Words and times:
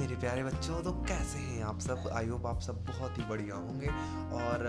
प्यारे 0.00 0.42
बच्चों 0.44 0.82
तो 0.82 0.92
कैसे 0.92 1.38
हैं 1.38 1.62
आप 1.62 1.80
सब? 1.80 2.08
आई 2.12 2.26
होप 2.26 2.46
आप 2.46 2.60
सब 2.60 2.84
बहुत 2.84 3.18
ही 3.18 3.22
बढ़िया 3.22 3.54
होंगे 3.54 3.86
और 4.36 4.66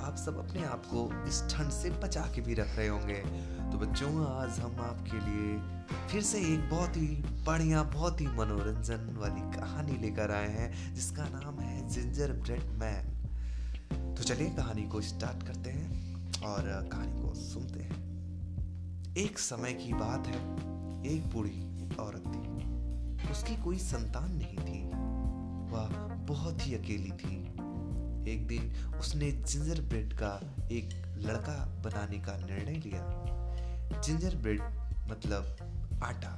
आप 0.00 0.16
सब 0.16 0.38
अपने 0.38 0.64
आप 0.64 0.86
को 0.86 1.28
इस 1.28 1.42
ठंड 1.50 1.70
से 1.70 1.90
बचा 1.90 2.20
के 2.34 2.40
भी 2.40 2.54
रख 2.54 2.76
रहे 2.76 2.88
होंगे। 2.88 3.14
तो 3.72 3.78
बच्चों, 3.78 4.26
आज 4.26 4.58
हम 4.58 4.80
आपके 4.80 5.18
लिए 5.18 5.58
फिर 6.08 6.22
से 6.22 6.38
एक 6.54 6.70
बहुत 6.70 6.96
ही 6.96 7.06
बढ़िया, 7.46 7.82
बहुत 7.82 8.20
ही 8.20 8.26
मनोरंजन 8.26 9.16
वाली 9.18 9.58
कहानी 9.58 9.96
लेकर 9.98 10.30
आए 10.30 10.48
हैं, 10.48 10.94
जिसका 10.94 11.24
नाम 11.24 11.60
है 11.60 11.88
जिंजर 11.88 12.32
ब्रेड 12.32 12.64
मैन 12.64 14.14
तो 14.14 14.22
चलिए 14.22 14.50
कहानी 14.50 14.82
को 14.82 15.00
स्टार्ट 15.00 15.46
करते 15.46 15.70
हैं 15.70 16.42
और 16.42 16.88
कहानी 16.92 17.22
को 17.22 17.34
सुनते 17.34 17.80
हैं। 17.80 19.16
एक 19.16 19.38
समय 19.38 19.72
की 19.72 19.92
बात 19.94 20.26
है, 20.26 20.40
एक 21.14 21.30
बूढ़ी 21.34 21.96
औरत। 21.96 22.31
उसकी 23.42 23.56
कोई 23.56 23.78
संतान 23.78 24.32
नहीं 24.36 24.58
थी। 24.58 24.88
वह 25.72 25.88
बहुत 26.26 26.66
ही 26.66 26.74
अकेली 26.74 27.10
थी। 27.10 27.36
एक 28.32 28.46
दिन 28.48 28.84
उसने 28.86 29.32
जिंजर 29.32 29.82
ब्रेड 29.82 30.12
का 30.12 30.54
एक 30.72 31.14
लड़का 31.18 31.82
बनाने 31.84 32.18
का 32.18 32.36
निर्णय 32.36 32.72
लिया। 32.72 33.02
जिंजर 34.00 34.36
ब्रेड 34.36 34.60
मतलब 35.10 35.56
आटा। 36.04 36.34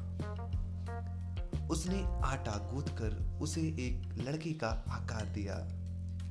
उसने 1.71 2.05
आटा 2.05 2.71
गूंथ 2.73 2.85
कर 2.85 3.39
उसे 3.43 3.61
एक 3.61 4.25
लड़के 4.29 4.53
का 4.53 4.69
आकार 4.69 5.27
दिया। 5.27 5.57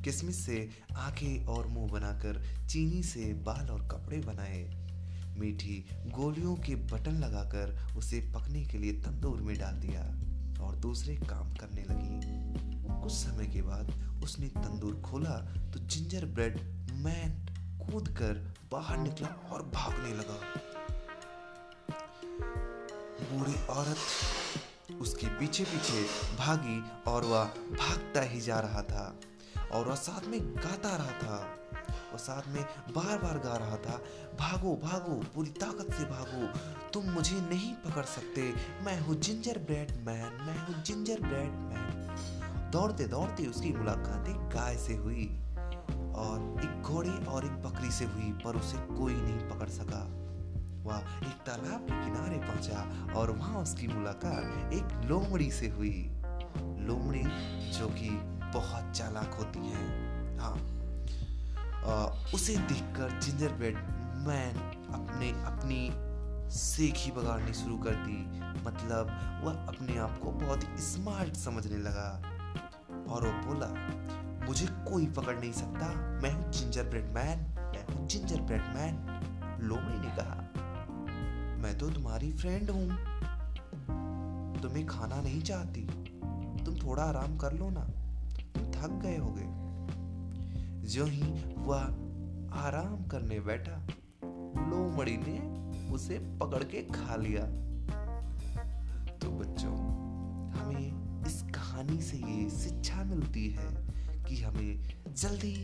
किसमिस 0.02 0.46
से 0.46 0.70
आँखें 0.96 1.46
और 1.46 1.68
मुँह 1.68 1.92
बनाकर 1.92 2.68
चीनी 2.68 3.04
से 3.04 3.34
बाल 3.34 3.70
और 3.70 3.88
कपड़े 3.88 4.18
बनाए। 4.18 4.64
मीठी 5.38 5.86
गोलियों 5.94 6.56
के 6.56 6.76
बटन 6.76 7.12
लगाकर 7.12 7.96
उसे 7.98 8.32
पकने 8.36 8.66
के 8.66 8.78
लिए 8.78 8.94
तंदूर 8.94 9.42
में 9.42 9.60
डाल 9.60 9.74
दिया। 9.74 10.33
और 10.62 10.76
दूसरे 10.76 11.16
काम 11.30 11.54
करने 11.54 11.84
लगी। 11.84 13.02
कुछ 13.02 13.12
समय 13.12 13.46
के 13.46 13.62
बाद 13.62 13.92
उसने 14.24 14.48
तंदूर 14.48 15.02
खोला 15.02 15.38
तो 15.74 15.80
जिंजर 15.80 16.26
ब्रेड 16.26 16.60
मैन 17.04 17.32
कूद 17.82 18.08
कर 18.10 18.34
बाहर 18.72 18.98
निकला 18.98 19.28
और 19.52 19.64
भागने 19.74 20.14
लगा। 20.14 20.40
बूढ़ी 23.24 23.56
औरत 23.70 25.02
उसके 25.02 25.28
पीछे 25.40 25.64
पीछे 25.64 26.04
भागी 26.38 26.82
और 27.12 27.24
वह 27.24 27.44
भागता 27.74 28.22
ही 28.22 28.42
जा 28.42 28.60
रहा 28.60 28.82
था 28.84 29.06
और 29.72 29.88
वह 29.88 29.96
साथ 29.96 30.28
में 30.28 30.40
गाता 30.56 30.96
रहा 30.96 31.12
था। 31.20 31.83
और 32.14 32.20
साथ 32.20 32.48
में 32.48 32.64
बार 32.96 33.18
बार 33.18 33.38
गा 33.38 33.58
रहा 33.58 33.78
था, 33.78 34.02
भागो 34.40 34.76
भागो, 34.76 35.16
पूरी 35.36 35.50
ताकत 35.50 35.94
से 35.94 36.04
भागो, 36.04 36.48
तुम 36.90 37.06
मुझे 37.06 37.36
नहीं 37.36 37.74
पकड़ 37.74 38.06
सकते, 38.06 38.54
मैं 38.82 39.00
हूँ 39.02 39.16
जिंजर 39.16 39.58
ब्रेड 39.58 39.92
मैन, 39.92 40.46
मैं 40.46 40.68
हूँ 40.68 40.84
जिंजर 40.84 41.20
ब्रेड 41.20 41.52
मैन। 41.52 42.72
दौड़ते 42.72 43.06
दौड़ते 43.08 43.46
उसकी 43.46 43.74
मुलाकात 43.74 44.28
एक 44.28 44.36
गाय 44.36 44.78
से 44.78 44.94
हुई 44.96 45.26
और 46.16 46.62
एक 46.64 46.82
घोड़े 46.82 47.26
और 47.26 47.46
एक 47.46 47.52
बकरी 47.52 47.92
से 47.92 48.06
हुई, 48.06 48.32
पर 48.46 48.56
उसे 48.56 48.78
कोई 48.78 49.14
नहीं 49.14 49.50
पकड़ 49.50 49.70
सका। 49.70 50.04
वह 50.84 50.98
एक 50.98 51.44
तालाब 51.46 51.80
के 51.80 52.04
किनारे 52.06 52.38
पहुँचा 52.38 53.12
और 53.16 53.32
वहाँ 53.32 53.62
उसकी 53.62 53.88
मुलाकात 53.88 54.74
एक 54.74 55.06
लोमड़ी 55.06 55.52
से 55.52 55.68
हुई। 55.68 56.10
लोमड़ी 56.58 57.24
जो 57.72 57.88
कि 57.88 58.10
बहुत 58.54 58.92
चालाक 58.92 59.34
होती 59.34 59.60
है। 59.60 59.86
हाँ। 60.40 60.83
उसे 62.34 62.56
देखकर 62.56 63.20
जिंजर 63.20 63.54
ब्रेड 63.54 63.76
मैन 64.28 64.56
अपने, 64.94 65.30
अपनी 65.30 65.90
सीख 66.52 66.94
ही 66.98 67.12
बगाड़नी 67.12 67.54
शुरू 67.54 67.78
कर 67.78 67.92
दी। 67.92 68.42
मतलब 68.66 69.08
वह 69.44 69.54
अपने 69.54 69.98
आप 69.98 70.20
को 70.24 70.32
बहुत 70.32 70.64
ही 70.64 70.78
स्मार्ट 70.78 71.34
समझने 71.34 71.78
लगा 71.78 72.10
और 73.14 73.28
वो 73.28 73.32
बोला, 73.32 73.68
मुझे 74.48 74.66
कोई 74.66 75.06
पकड़ 75.08 75.40
नहीं 75.40 75.52
सकता। 75.52 75.88
मैं 76.22 76.32
हूँ 76.32 76.52
जिंजर 76.52 76.84
ब्रेड 76.84 77.06
मैन, 77.06 77.40
मैं 77.60 77.96
हूँ 77.96 78.08
जिंजर 78.08 78.42
ब्रेड 78.42 78.62
मैन। 78.62 78.96
लोमड़ी 79.62 80.00
ने 80.00 80.16
कहा, 80.16 80.36
मैं 81.62 81.78
तो 81.78 81.90
तुम्हारी 81.90 82.34
फ्रेंड 82.34 82.70
हूँ। 82.70 82.88
तुम्हें 84.62 84.86
खाना 84.86 85.22
नहीं 85.22 85.42
चाहती। 85.42 85.82
तुम 86.66 86.76
थोड़ा 86.76 87.04
आराम 87.04 87.38
कर 87.38 87.54
लो 87.54 87.70
ना। 87.70 87.82
तुम 88.56 88.72
थक 88.72 89.02
गए 89.04 89.18
होगे। 89.18 89.63
जो 90.84 91.06
ही 91.06 91.32
वह 91.58 91.82
आराम 92.60 93.06
करने 93.08 93.40
बैठा, 93.40 93.76
लोमड़ी 94.70 95.18
ने 95.18 95.92
उसे 95.94 96.18
पकड़ 96.40 96.64
के 96.64 96.82
खा 96.84 97.16
लिया। 97.16 97.44
तो 99.18 99.30
बच्चों, 99.32 99.74
हमें 100.54 101.24
इस 101.28 101.42
कहानी 101.56 102.02
से 102.02 102.18
ये 102.18 102.50
शिक्षा 102.50 103.04
मिलती 103.04 103.48
है 103.50 103.68
कि 104.26 104.42
हमें 104.44 104.84
जल्दी 105.14 105.56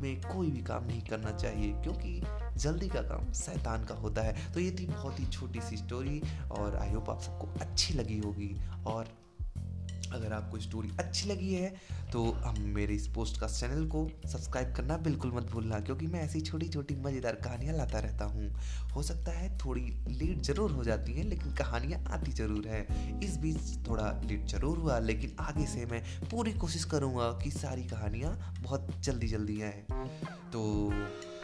में 0.00 0.20
कोई 0.20 0.50
भी 0.50 0.62
काम 0.62 0.84
नहीं 0.84 1.02
करना 1.02 1.30
चाहिए, 1.30 1.72
क्योंकि 1.72 2.22
जल्दी 2.56 2.88
का 2.88 3.02
काम 3.02 3.32
शैतान 3.32 3.84
का 3.84 3.94
होता 3.94 4.22
है। 4.22 4.52
तो 4.52 4.60
ये 4.60 4.70
थी 4.70 4.86
बहुत 4.86 5.20
ही 5.20 5.26
छोटी 5.26 5.60
सी 5.60 5.76
स्टोरी 5.76 6.22
और 6.50 6.76
आई 6.76 6.92
होप 6.92 7.10
आप 7.10 7.20
सबको 7.20 7.46
अच्छी 7.60 7.94
लगी 7.94 8.18
होगी 8.18 8.54
और 8.86 9.08
अगर 10.12 10.32
आपको 10.32 10.58
स्टोरी 10.60 10.90
अच्छी 11.00 11.28
लगी 11.28 11.52
है 11.54 11.72
तो 12.12 12.22
हम 12.44 12.60
मेरे 12.74 12.94
इस 12.94 13.06
पोस्ट 13.08 13.40
का 13.40 13.46
चैनल 13.48 13.86
को 13.86 14.06
सब्सक्राइब 14.26 14.72
करना 14.76 14.96
बिल्कुल 14.98 15.32
मत 15.34 15.50
भूलना, 15.50 15.78
क्योंकि 15.80 16.06
मैं 16.06 16.20
ऐसी 16.20 16.40
छोटी 16.40 16.68
छोटी 16.68 16.94
मज़ेदार 16.96 17.34
कहानियाँ 17.36 17.76
लाता 17.76 17.98
रहता 17.98 18.24
हूँ। 18.24 18.50
हो 18.94 19.02
सकता 19.02 19.32
है 19.32 19.56
थोड़ी 19.58 19.82
लेट 20.08 20.42
ज़रूर 20.42 20.70
हो 20.72 20.84
जाती 20.84 21.12
हैं, 21.12 21.24
लेकिन 21.24 21.54
कहानियाँ 21.54 22.02
आती 22.10 22.32
ज़रूर 22.32 22.66
है। 22.68 22.86
इस 23.24 23.36
बीच 23.36 23.88
थोड़ा 23.88 24.10
लेट 24.24 24.46
ज़रूर 24.48 24.78
हुआ, 24.78 24.98
लेकिन 25.00 25.36
आगे 25.40 25.66
से 25.66 25.86
मैं 25.86 26.02
पूरी 26.30 26.52
कोशिश 26.54 26.84
करूँगा 26.84 27.30
कि 27.44 27.50
सारी 27.50 27.84
कहानियाँ 27.86 28.36
बहुत 28.62 28.88
जल्दी 29.00 29.28
जल्दी 29.28 29.60
आएँ। 29.62 29.84
तो 30.52 30.62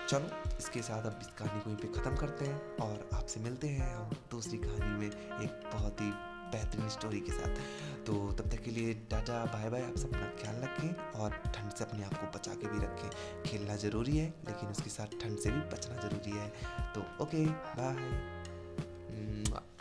चलो, 0.08 0.28
इसके 0.58 0.82
साथ 0.82 1.06
अब 1.06 1.18
इस 1.22 1.26
कहानी 1.38 1.60
को 1.60 1.70
यहीं 1.70 1.78
पे 1.78 1.98
ख़त्म 1.98 2.16
करते 2.16 2.44
हैं, 2.44 2.60
और 2.80 3.08
आपसे 3.14 3.40
मिलते 3.40 3.68
हैं 3.68 3.94
हम 3.96 4.10
दूसरी 4.30 4.58
कहानी 4.58 4.98
में 4.98 5.06
एक 5.06 5.70
बहुत 5.72 6.00
ही 6.00 6.10
बेहतरीन 6.52 6.88
स्टोरी 6.88 7.20
के 7.20 7.32
साथ। 7.32 7.95
तो 8.06 8.32
तब 8.32 8.50
तक 8.50 8.62
के 8.62 8.70
लिए 8.70 8.94
टाटा, 8.94 9.44
बाय 9.44 9.70
बाय। 9.70 9.82
आप 9.82 9.96
सब 9.96 10.08
अपना 10.08 10.32
ख्याल 10.42 10.56
रखें 10.56 11.20
और 11.20 11.30
ठंड 11.30 11.72
से 11.72 11.84
अपने 11.84 12.04
आप 12.04 12.14
को 12.14 12.38
बचा 12.38 12.54
के 12.54 12.68
भी 12.68 12.78
रखें। 12.78 13.42
खेलना 13.42 13.76
ज़रूरी 13.76 14.16
है, 14.16 14.34
लेकिन 14.46 14.68
उसके 14.68 14.90
साथ 14.90 15.06
ठंड 15.06 15.38
से 15.38 15.50
भी 15.50 15.60
बचना 15.60 15.96
ज़रूरी 15.96 16.30
है। 16.30 16.52
तो 16.94 17.24
ओके, 17.24 17.46
बाय। 17.46 19.75